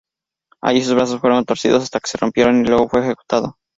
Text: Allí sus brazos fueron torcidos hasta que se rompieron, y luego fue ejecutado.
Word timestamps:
Allí 0.61 0.81
sus 0.81 0.95
brazos 0.95 1.21
fueron 1.21 1.45
torcidos 1.45 1.83
hasta 1.83 1.99
que 1.99 2.09
se 2.09 2.17
rompieron, 2.17 2.65
y 2.65 2.67
luego 2.67 2.89
fue 2.89 3.01
ejecutado. 3.01 3.59